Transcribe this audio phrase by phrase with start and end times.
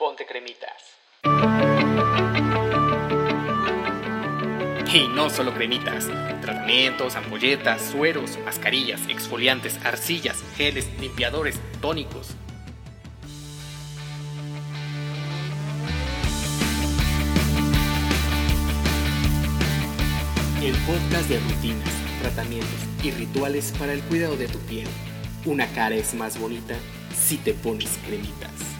[0.00, 0.96] Ponte Cremitas.
[4.94, 6.08] Y no solo cremitas,
[6.40, 12.28] tratamientos, ampolletas, sueros, mascarillas, exfoliantes, arcillas, geles, limpiadores, tónicos.
[20.62, 21.90] El podcast de rutinas,
[22.22, 22.70] tratamientos
[23.02, 24.88] y rituales para el cuidado de tu piel.
[25.44, 26.74] Una cara es más bonita
[27.14, 28.79] si te pones cremitas.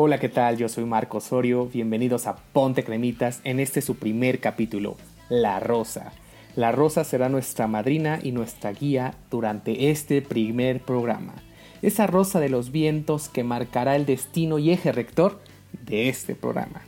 [0.00, 0.56] Hola, ¿qué tal?
[0.56, 1.66] Yo soy Marco Osorio.
[1.66, 4.96] Bienvenidos a Ponte Cremitas en este su primer capítulo,
[5.28, 6.12] La Rosa.
[6.54, 11.34] La Rosa será nuestra madrina y nuestra guía durante este primer programa.
[11.82, 15.40] Esa rosa de los vientos que marcará el destino y eje rector
[15.84, 16.82] de este programa.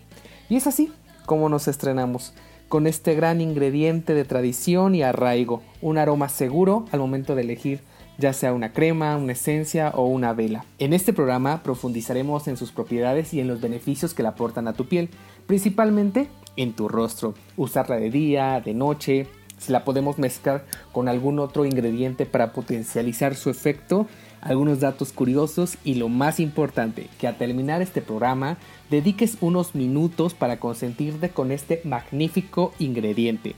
[0.48, 0.92] Y es así
[1.26, 2.32] como nos estrenamos,
[2.68, 7.80] con este gran ingrediente de tradición y arraigo, un aroma seguro al momento de elegir
[8.20, 10.64] ya sea una crema, una esencia o una vela.
[10.78, 14.74] En este programa profundizaremos en sus propiedades y en los beneficios que le aportan a
[14.74, 15.08] tu piel,
[15.46, 17.34] principalmente en tu rostro.
[17.56, 19.26] Usarla de día, de noche,
[19.58, 24.06] si la podemos mezclar con algún otro ingrediente para potencializar su efecto,
[24.40, 28.56] algunos datos curiosos y lo más importante, que al terminar este programa
[28.90, 33.54] dediques unos minutos para consentirte con este magnífico ingrediente.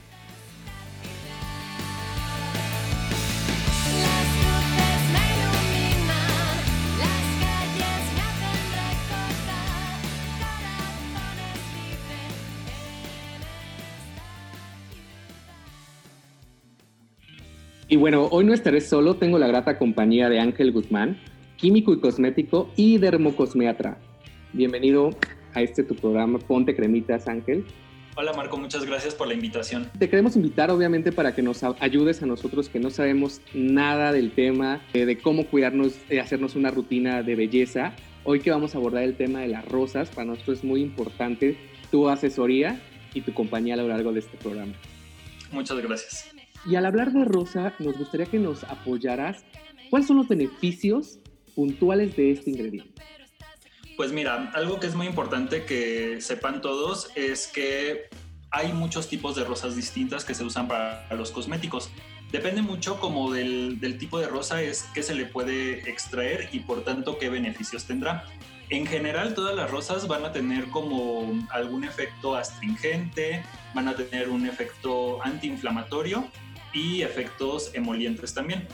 [17.92, 21.20] Y bueno, hoy no estaré solo, tengo la grata compañía de Ángel Guzmán,
[21.58, 23.98] químico y cosmético y dermocosmeatra.
[24.54, 25.10] Bienvenido
[25.52, 27.66] a este tu programa Ponte Cremitas, Ángel.
[28.16, 29.90] Hola Marco, muchas gracias por la invitación.
[29.98, 34.30] Te queremos invitar obviamente para que nos ayudes a nosotros que no sabemos nada del
[34.30, 37.92] tema, eh, de cómo cuidarnos, de hacernos una rutina de belleza.
[38.24, 41.58] Hoy que vamos a abordar el tema de las rosas, para nosotros es muy importante
[41.90, 42.80] tu asesoría
[43.12, 44.72] y tu compañía a lo largo de este programa.
[45.50, 46.31] Muchas gracias.
[46.64, 49.44] Y al hablar de rosa, nos gustaría que nos apoyaras.
[49.90, 51.18] ¿Cuáles son los beneficios
[51.54, 53.02] puntuales de este ingrediente?
[53.96, 58.08] Pues mira, algo que es muy importante que sepan todos es que
[58.50, 61.90] hay muchos tipos de rosas distintas que se usan para los cosméticos.
[62.30, 66.60] Depende mucho como del, del tipo de rosa es que se le puede extraer y
[66.60, 68.24] por tanto qué beneficios tendrá.
[68.70, 73.42] En general todas las rosas van a tener como algún efecto astringente,
[73.74, 76.26] van a tener un efecto antiinflamatorio
[76.72, 78.66] y efectos emolientes también.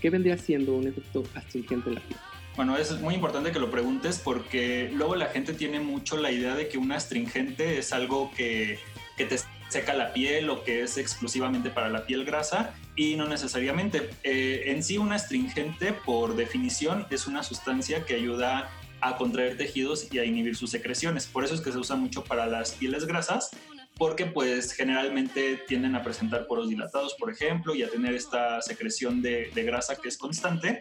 [0.00, 2.18] ¿Qué vendría siendo un efecto astringente en la piel?
[2.56, 6.54] Bueno, es muy importante que lo preguntes porque luego la gente tiene mucho la idea
[6.54, 8.78] de que un astringente es algo que,
[9.16, 9.36] que te
[9.68, 14.08] seca la piel o que es exclusivamente para la piel grasa y no necesariamente.
[14.22, 20.08] Eh, en sí un astringente por definición es una sustancia que ayuda a contraer tejidos
[20.12, 21.26] y a inhibir sus secreciones.
[21.26, 23.50] Por eso es que se usa mucho para las pieles grasas
[23.98, 29.22] porque pues generalmente tienden a presentar poros dilatados, por ejemplo, y a tener esta secreción
[29.22, 30.80] de, grasa que es constante,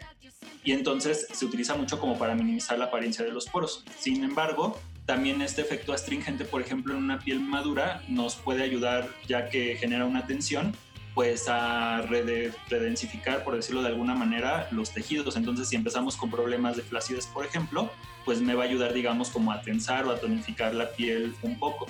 [0.63, 3.85] y entonces se utiliza mucho como para minimizar la apariencia de los poros.
[3.97, 9.07] Sin embargo, también este efecto astringente, por ejemplo, en una piel madura, nos puede ayudar,
[9.27, 10.75] ya que genera una tensión,
[11.13, 15.37] pues a redensificar, por decirlo de alguna manera, los tejidos.
[15.37, 17.89] Entonces, si empezamos con problemas de flacidez, por ejemplo,
[18.25, 21.57] pues me va a ayudar, digamos, como a tensar o a tonificar la piel un
[21.57, 21.85] poco.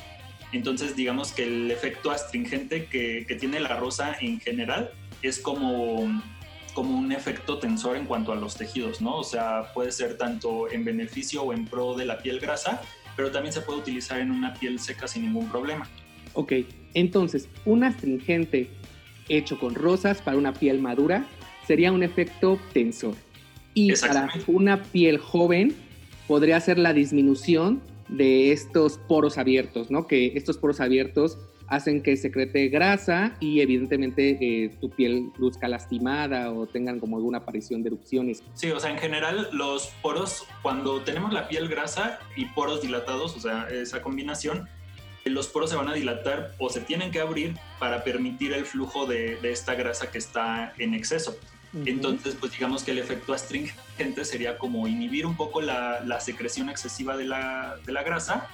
[0.55, 4.89] Entonces, digamos que el efecto astringente que, tiene la rosa en general
[5.21, 6.21] es como,
[6.73, 9.17] como un efecto tensor en cuanto a los tejidos, ¿no?
[9.17, 12.81] O sea, puede ser tanto en beneficio o en pro de la piel grasa,
[13.17, 15.89] pero también se puede utilizar en una piel seca sin ningún problema.
[16.35, 16.53] Ok,
[16.93, 18.69] entonces, un astringente
[19.27, 21.27] hecho con rosas para una piel madura
[21.67, 23.15] sería un efecto tensor.
[23.73, 25.75] Y para una piel joven
[26.29, 30.07] podría ser la disminución de estos poros abiertos, ¿no?
[30.07, 36.51] Que estos poros abiertos hacen que secrete grasa y evidentemente eh, tu piel luzca lastimada
[36.51, 38.43] o tengan como alguna aparición de erupciones.
[38.53, 43.35] Sí, o sea, en general los poros, cuando tenemos la piel grasa y poros dilatados,
[43.35, 44.67] o sea, esa combinación,
[45.23, 49.07] los poros se van a dilatar o se tienen que abrir para permitir el flujo
[49.07, 51.35] de, de esta grasa que está en exceso.
[51.85, 57.17] Entonces, pues digamos que el efecto astringente sería como inhibir un poco la, secreción excesiva
[57.17, 58.47] de la, grasa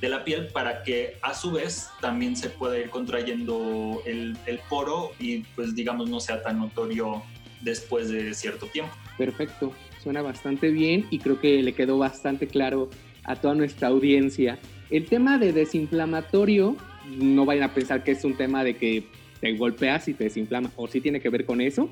[0.00, 4.60] de la piel para que a su vez también se pueda ir contrayendo el, el,
[4.68, 7.22] poro y pues digamos no sea tan notorio
[7.62, 8.92] después de cierto tiempo.
[9.16, 9.72] Perfecto,
[10.02, 12.90] suena bastante bien y creo que le quedó bastante claro
[13.24, 14.58] a toda nuestra audiencia.
[14.90, 16.76] El tema de desinflamatorio,
[17.16, 19.04] no vayan a pensar que es un tema de que
[19.40, 21.88] te golpeas y te desinflama, o sí tiene que ver con eso.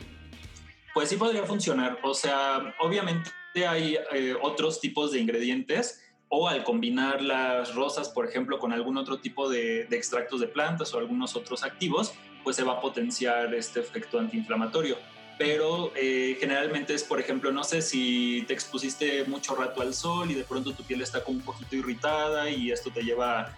[0.96, 1.98] Pues sí podría funcionar.
[2.02, 3.28] O sea, obviamente
[3.68, 8.96] hay eh, otros tipos de ingredientes o al combinar las rosas, por ejemplo, con algún
[8.96, 13.54] otro tipo de, extractos de plantas o algunos otros activos, pues se va a potenciar
[13.54, 14.96] este efecto antiinflamatorio.
[15.36, 20.30] Pero eh, generalmente es, por ejemplo, no sé si te expusiste mucho rato al sol
[20.30, 23.54] y de pronto tu piel está como un poquito irritada y esto te lleva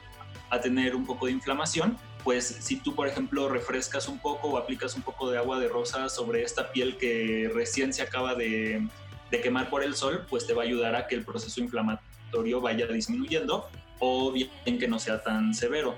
[0.51, 4.59] a tener un poco de inflamación, pues si tú, por ejemplo, refrescas un poco o
[4.59, 8.87] aplicas un poco de agua de rosa sobre esta piel que recién se acaba de,
[9.31, 12.61] de quemar por el sol, pues te va a ayudar a que el proceso inflamatorio
[12.61, 13.69] vaya disminuyendo
[13.99, 15.97] o bien que no sea tan severo.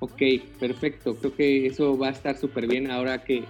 [0.00, 0.20] Ok,
[0.58, 1.16] perfecto.
[1.16, 3.44] Creo que eso va a estar súper bien ahora que,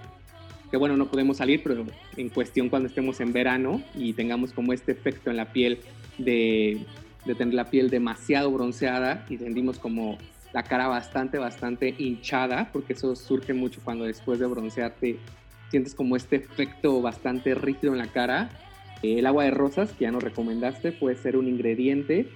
[0.71, 1.87] que, bueno, no podemos salir, pero
[2.17, 5.81] en cuestión cuando estemos en verano y tengamos como este efecto en la piel
[6.19, 6.85] de,
[7.25, 10.19] de tener la piel demasiado bronceada y sentimos como
[10.53, 15.19] la cara bastante, bastante hinchada, porque eso surge mucho cuando después de broncearte
[15.71, 18.51] sientes como este efecto bastante rígido en la cara
[19.03, 22.29] el agua de rosas, que ya nos recomendaste, puede ser un ingrediente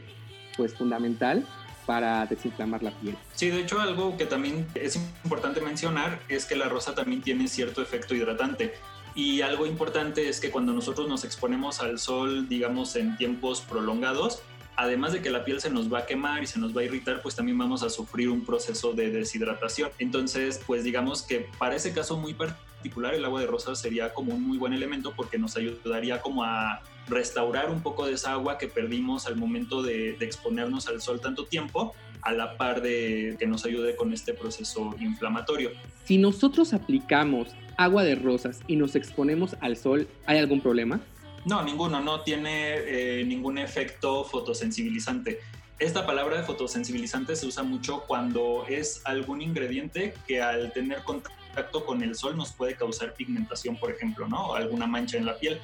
[0.57, 1.47] pues fundamental
[1.87, 3.17] para desinflamar la piel.
[3.35, 7.47] Sí, de hecho algo que también es importante mencionar es que la rosa también tiene
[7.47, 8.75] cierto efecto hidratante.
[9.15, 14.43] Y algo importante es que cuando nosotros nos exponemos al sol, digamos, en tiempos prolongados,
[14.77, 16.85] además de que la piel se nos va a quemar y se nos va a
[16.85, 19.91] irritar, pues también vamos a sufrir un proceso de deshidratación.
[19.99, 24.35] Entonces, pues digamos que para ese caso muy particular, el agua de rosas sería como
[24.35, 28.59] un muy buen elemento porque nos ayudaría como a restaurar un poco de esa agua
[28.59, 33.37] que perdimos al momento de, de exponernos al sol tanto tiempo, a la par de
[33.39, 35.71] que nos ayude con este proceso inflamatorio.
[36.05, 41.01] Si nosotros aplicamos agua de rosas y nos exponemos al sol, ¿hay algún problema?
[41.47, 42.75] No, ninguno, no tiene
[43.21, 45.39] eh, ningún efecto fotosensibilizante.
[45.79, 51.87] Esta palabra de fotosensibilizante se usa mucho cuando es algún ingrediente que al tener contacto
[51.87, 54.57] con el sol nos puede causar pigmentación, por ejemplo, ¿no?
[54.57, 55.61] Alguna mancha en la piel.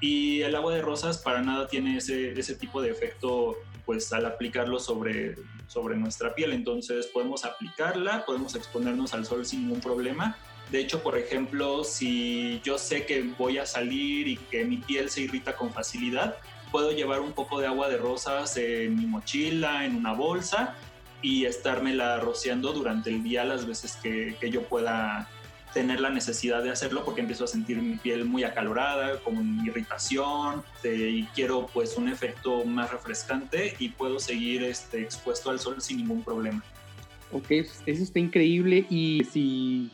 [0.00, 4.24] Y el agua de rosas para nada tiene ese, ese tipo de efecto pues al
[4.24, 5.36] aplicarlo sobre,
[5.66, 6.54] sobre nuestra piel.
[6.54, 10.38] Entonces podemos aplicarla, podemos exponernos al sol sin ningún problema
[10.70, 15.10] de hecho, por ejemplo, si yo sé que voy a salir y que mi piel
[15.10, 16.36] se irrita con facilidad,
[16.72, 20.74] puedo llevar un poco de agua de rosas en mi mochila, en una bolsa
[21.22, 25.28] y estármela rociando durante el día las veces que, yo pueda
[25.72, 30.64] tener la necesidad de hacerlo porque empiezo a sentir mi piel muy acalorada, con irritación
[30.74, 35.80] este, y quiero pues un efecto más refrescante y puedo seguir este, expuesto al sol
[35.80, 36.62] sin ningún problema.
[37.32, 39.90] Ok, eso está increíble y si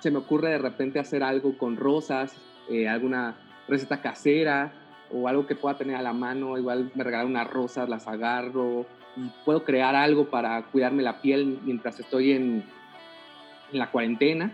[0.00, 2.34] se me ocurre de repente hacer algo con rosas,
[2.68, 3.36] eh, alguna
[3.68, 4.72] receta casera
[5.12, 8.86] o algo que pueda tener a la mano, igual me regalan unas rosas, las agarro
[9.16, 12.64] y puedo crear algo para cuidarme la piel mientras estoy en,
[13.72, 14.52] en la cuarentena.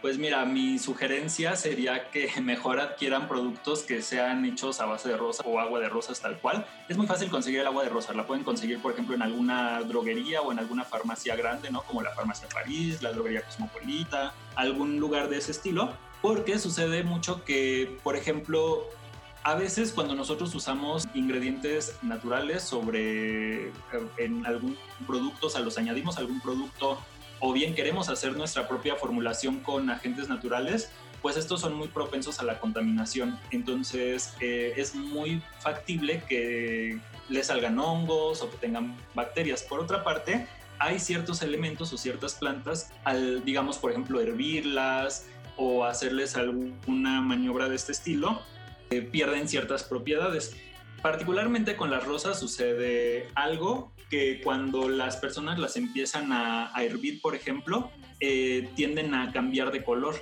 [0.00, 5.16] Pues mira, mi sugerencia sería que mejor adquieran productos que sean hechos a base de
[5.16, 6.66] rosa o agua de rosas tal cual.
[6.88, 8.16] Es muy fácil conseguir el agua de rosas.
[8.16, 11.82] La pueden conseguir, por ejemplo, en alguna droguería o en alguna farmacia grande, ¿no?
[11.82, 15.92] Como la farmacia París, la droguería Cosmopolita, algún lugar de ese estilo.
[16.22, 18.86] Porque sucede mucho que, por ejemplo,
[19.42, 23.72] a veces cuando nosotros usamos ingredientes naturales sobre eh,
[24.18, 24.76] en algún
[25.06, 26.98] producto, o sea, los añadimos a algún producto
[27.40, 30.90] o bien queremos hacer nuestra propia formulación con agentes naturales,
[31.22, 33.38] pues estos son muy propensos a la contaminación.
[33.50, 39.62] Entonces eh, es muy factible que les salgan hongos o que tengan bacterias.
[39.62, 40.46] Por otra parte,
[40.78, 47.68] hay ciertos elementos o ciertas plantas, al, digamos, por ejemplo, hervirlas o hacerles alguna maniobra
[47.68, 48.40] de este estilo,
[48.90, 50.56] eh, pierden ciertas propiedades.
[51.02, 57.34] Particularmente con las rosas sucede algo que cuando las personas las empiezan a, hervir, por
[57.34, 60.16] ejemplo, eh, tienden a cambiar de color.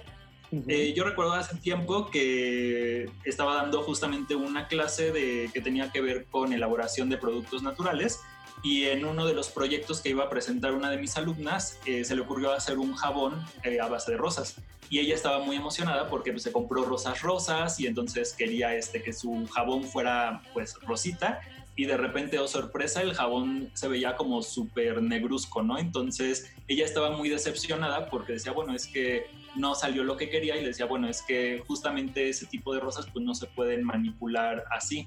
[0.67, 6.01] Eh, yo recuerdo hace tiempo que estaba dando justamente una clase de, que tenía que
[6.01, 8.21] ver con elaboración de productos naturales
[8.63, 12.03] y en uno de los proyectos que iba a presentar una de mis alumnas eh,
[12.05, 13.45] se le ocurrió hacer un jabón
[13.81, 14.57] a base de rosas
[14.91, 19.03] y ella estaba muy emocionada porque pues, se compró rosas rosas y entonces quería este,
[19.03, 21.41] que su jabón fuera pues rosita
[21.79, 25.79] y de repente, oh sorpresa, el jabón se veía como súper negruzco, ¿no?
[25.79, 30.57] Entonces ella estaba muy decepcionada porque decía, bueno, es que no salió lo que quería
[30.57, 33.85] y le decía, bueno, es que justamente ese tipo de rosas pues no se pueden
[33.85, 35.07] manipular así.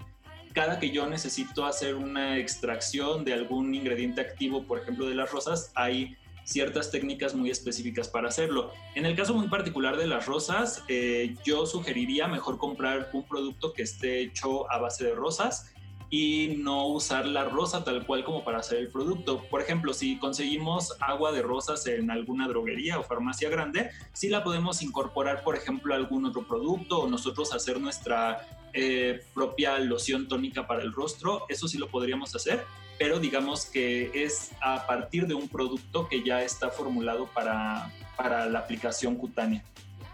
[0.53, 5.29] Cada que yo necesito hacer una extracción de algún ingrediente activo, por ejemplo de las
[5.29, 8.71] rosas, hay ciertas técnicas muy específicas para hacerlo.
[8.95, 13.73] En el caso muy particular de las rosas, eh, yo sugeriría mejor comprar un producto
[13.73, 15.73] que esté hecho a base de rosas
[16.11, 19.43] y no usar la rosa tal cual como para hacer el producto.
[19.49, 24.43] Por ejemplo, si conseguimos agua de rosas en alguna droguería o farmacia grande, sí la
[24.43, 30.27] podemos incorporar, por ejemplo, a algún otro producto o nosotros hacer nuestra eh, propia loción
[30.27, 32.65] tónica para el rostro, eso sí lo podríamos hacer,
[33.01, 38.45] pero digamos que es a partir de un producto que ya está formulado para, para
[38.45, 39.63] la aplicación cutánea.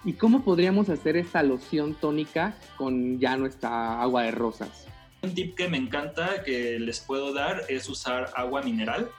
[0.06, 4.88] ¿Y cómo podríamos hacer esta loción tónica con ya nuestra agua de rosas?
[5.22, 9.10] Un tip que me encanta que les puedo dar es usar agua mineral.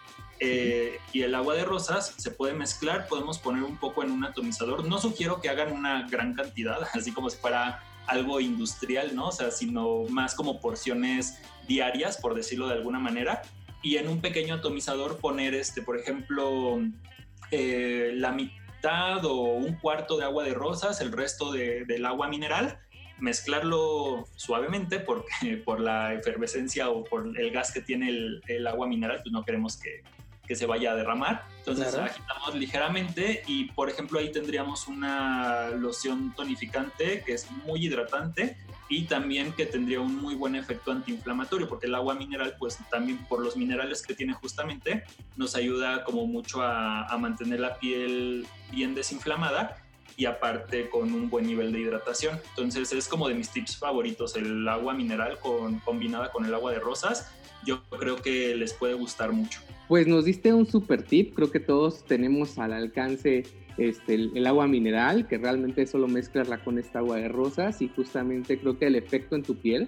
[0.41, 4.25] Eh, y el agua de rosas se puede mezclar, podemos poner un poco en un
[4.25, 4.87] atomizador.
[4.87, 9.29] No sugiero que hagan una gran cantidad, así como si fuera algo industrial, ¿no?
[9.29, 13.43] O sea, sino más como porciones diarias, por decirlo de alguna manera.
[13.83, 16.81] Y en un pequeño atomizador poner, este, por ejemplo,
[17.51, 22.81] eh, la mitad o un cuarto de agua de rosas, el resto del agua mineral
[23.21, 29.21] mezclarlo suavemente porque por la efervescencia o por el gas que tiene el, agua mineral,
[29.23, 30.03] pues no queremos que,
[30.55, 31.45] se vaya a derramar.
[31.59, 38.57] Entonces agitamos ligeramente y por ejemplo ahí tendríamos una loción tonificante que es muy hidratante
[38.89, 43.19] y también que tendría un muy buen efecto antiinflamatorio porque el agua mineral pues también
[43.27, 45.05] por los minerales que tiene justamente
[45.37, 49.77] nos ayuda como mucho a, mantener la piel bien desinflamada
[50.17, 52.41] y aparte con un buen nivel de hidratación.
[52.51, 55.39] Entonces es como de mis tips favoritos, el agua mineral
[55.85, 57.33] combinada con el agua de rosas.
[57.69, 59.61] Yo creo que les puede gustar mucho.
[59.89, 63.43] Pues nos diste un super tip, creo que todos tenemos al alcance
[63.77, 68.59] este, el, agua mineral, que realmente solo mezclarla con esta agua de rosas y justamente
[68.59, 69.87] creo que el efecto en tu piel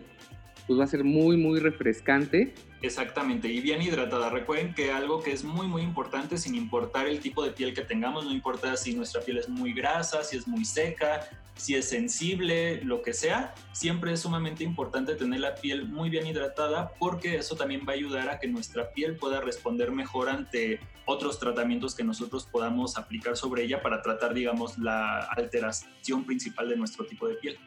[0.66, 2.54] pues va a ser muy, muy refrescante.
[2.82, 4.30] Exactamente, y bien hidratada.
[4.30, 7.82] Recuerden que algo que es muy, muy importante, sin importar el tipo de piel que
[7.82, 11.28] tengamos, no importa si nuestra piel es muy grasa, si es muy seca,
[11.60, 16.26] si es sensible, lo que sea, siempre es sumamente importante tener la piel muy bien
[16.26, 20.80] hidratada porque eso también va a ayudar a que nuestra piel pueda responder mejor ante
[21.04, 26.76] otros tratamientos que nosotros podamos aplicar sobre ella para tratar, digamos, la alteración principal de
[26.76, 27.58] nuestro tipo de piel.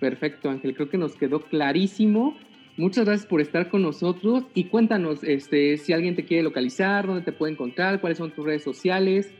[0.00, 0.74] Perfecto, Ángel.
[0.74, 2.36] Creo que nos quedó clarísimo.
[2.76, 7.22] Muchas gracias por estar con nosotros y cuéntanos este, si alguien te quiere localizar, dónde
[7.22, 9.30] te puede encontrar, cuáles son tus redes sociales.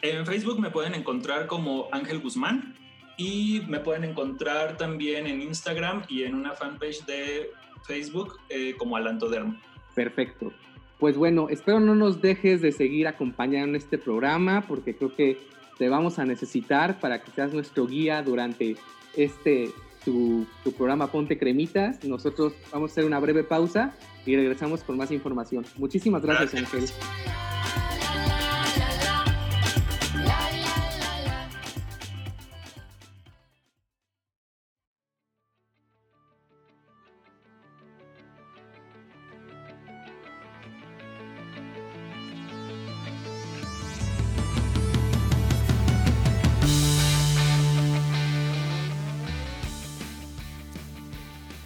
[0.00, 2.74] En Facebook me pueden encontrar como Ángel Guzmán
[3.18, 7.50] y me pueden encontrar también en Instagram y en una fanpage de
[7.86, 9.60] Facebook eh, como Alantoderm.
[9.94, 10.52] Perfecto.
[10.98, 15.38] Pues bueno, espero no nos dejes de seguir acompañando en este programa porque creo que
[15.78, 18.76] te vamos a necesitar para que seas nuestro guía durante
[19.16, 19.70] este
[20.04, 22.04] tu, programa Ponte Cremitas.
[22.04, 23.94] Nosotros vamos a hacer una breve pausa
[24.26, 25.64] y regresamos con más información.
[25.76, 26.84] Muchísimas gracias, Ángel.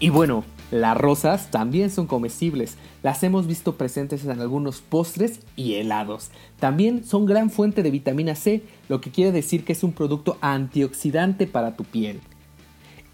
[0.09, 5.75] Y bueno, las rosas también son comestibles, las hemos visto presentes en algunos postres y
[5.75, 6.31] helados.
[6.59, 10.39] También son gran fuente de vitamina C, lo que quiere decir que es un producto
[10.41, 12.21] antioxidante para tu piel.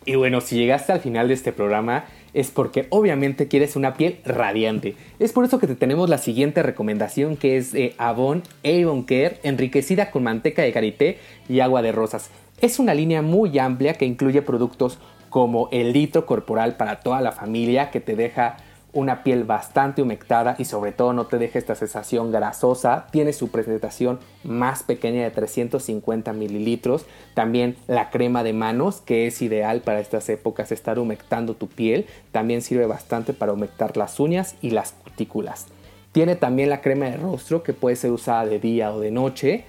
[0.07, 4.21] Y bueno, si llegaste al final de este programa es porque obviamente quieres una piel
[4.25, 4.95] radiante.
[5.19, 9.41] Es por eso que te tenemos la siguiente recomendación que es de Avon Avon Care
[9.43, 12.31] enriquecida con manteca de karité y agua de rosas.
[12.61, 15.01] Es una línea muy amplia que incluye productos
[15.35, 18.57] como el litro corporal para toda la familia que te deja
[18.93, 23.09] una piel bastante humectada y sobre todo no te deja esta sensación grasosa.
[23.11, 27.07] Tiene su presentación más pequeña de 350 mililitros.
[27.35, 32.07] También la crema de manos que es ideal para estas épocas estar humectando tu piel.
[32.31, 35.67] También sirve bastante para humectar las uñas y las cutículas.
[36.13, 39.65] Tiene también la crema de rostro que puede ser usada de día o de noche.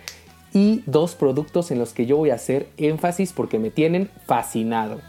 [0.53, 5.01] Y dos productos en los que yo voy a hacer énfasis porque me tienen fascinado.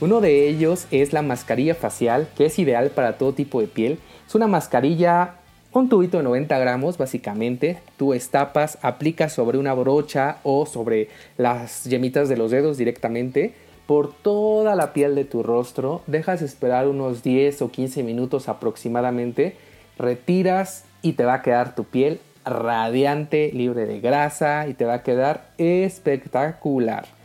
[0.00, 3.98] Uno de ellos es la mascarilla facial, que es ideal para todo tipo de piel.
[4.28, 5.34] Es una mascarilla,
[5.72, 7.78] un tubito de 90 gramos básicamente.
[7.96, 13.54] Tú estapas, aplicas sobre una brocha o sobre las yemitas de los dedos directamente
[13.88, 16.02] por toda la piel de tu rostro.
[16.06, 19.56] Dejas esperar unos 10 o 15 minutos aproximadamente.
[19.98, 24.94] Retiras y te va a quedar tu piel radiante, libre de grasa y te va
[24.94, 27.17] a quedar espectacular.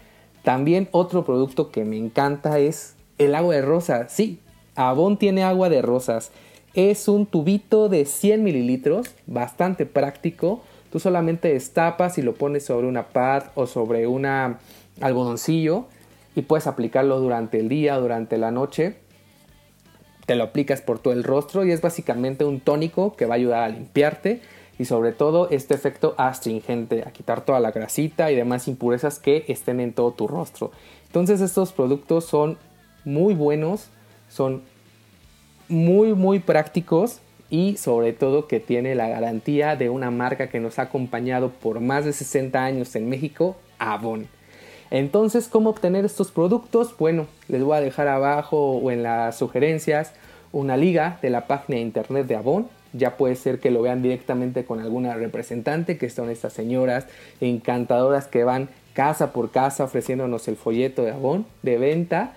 [0.44, 4.12] También otro producto que me encanta es el agua de rosas.
[4.12, 4.40] Sí,
[4.76, 6.32] Avon tiene agua de rosas.
[6.74, 10.62] Es un tubito de 100 mililitros, bastante práctico.
[10.92, 14.26] Tú solamente destapas y lo pones sobre una pad o sobre un
[15.02, 15.86] algodoncillo
[16.36, 18.98] y puedes aplicarlo durante el día, durante la noche.
[20.26, 23.38] Te lo aplicas por todo el rostro y es básicamente un tónico que va a
[23.38, 24.42] ayudar a limpiarte
[24.84, 29.46] y sobre todo este efecto astringente, a quitar toda la grasita y demás impurezas que
[29.48, 30.72] estén en todo tu rostro.
[31.06, 32.58] Entonces estos productos son
[33.06, 33.88] muy buenos,
[34.28, 34.62] son
[35.70, 40.80] muy muy prácticos y sobre todo que tiene la garantía de una marca que nos
[40.80, 44.28] ha acompañado por más de 60 años en México, Avon.
[44.92, 46.94] Entonces, ¿cómo obtener estos productos?
[46.98, 50.12] Bueno, les voy a dejar abajo o en las sugerencias
[50.52, 52.83] una liga de la página de internet de Avon.
[52.94, 57.08] Ya puede ser que lo vean directamente con alguna representante, que son estas señoras
[57.42, 62.36] encantadoras que van casa por casa ofreciéndonos el folleto de Avon de venta.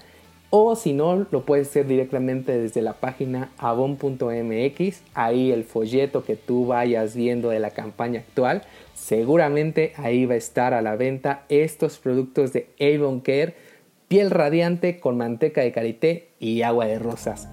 [0.51, 5.03] O si no, lo puedes hacer directamente desde la página avon.mx.
[5.15, 8.63] Ahí el folleto que tú vayas viendo de la campaña actual
[8.97, 13.55] Seguramente ahí va a estar a la venta estos productos de Avon Care,
[14.09, 17.47] piel radiante con manteca de karité y agua de rosas.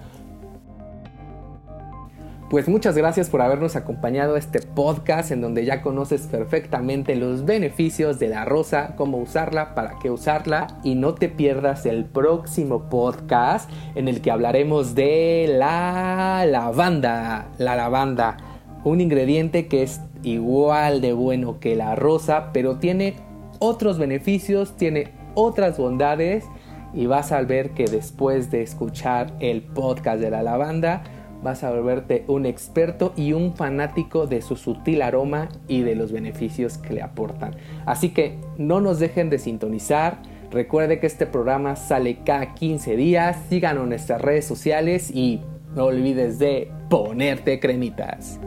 [2.54, 7.44] Pues muchas gracias por habernos acompañado a este podcast en donde ya conoces perfectamente los
[7.44, 12.88] beneficios de la rosa, cómo usarla, para qué usarla y no te pierdas el próximo
[12.88, 18.36] podcast en el que hablaremos de la lavanda, la lavanda,
[18.84, 23.16] un ingrediente que es igual de bueno que la rosa, pero tiene
[23.58, 26.44] otros beneficios, tiene otras bondades
[26.92, 31.02] y vas a ver que después de escuchar el podcast de la lavanda,
[31.44, 36.10] vas a volverte un experto y un fanático de su sutil aroma y de los
[36.10, 37.54] beneficios que le aportan.
[37.86, 40.22] Así que no nos dejen de sintonizar.
[40.50, 43.36] Recuerde que este programa sale cada 15 días.
[43.48, 45.42] Síganos en nuestras redes sociales y
[45.76, 48.40] no olvides de ponerte cremitas.